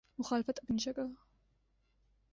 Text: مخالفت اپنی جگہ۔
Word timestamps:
مخالفت 0.19 0.59
اپنی 0.63 0.77
جگہ۔ 0.77 1.05